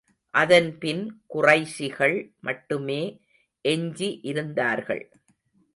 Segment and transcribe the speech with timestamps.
[0.33, 1.03] அதன்பின்
[1.27, 2.15] குறைஷிகள்
[2.39, 3.01] மட்டுமே
[3.65, 5.03] எஞ்சி இருந்தார்கள்.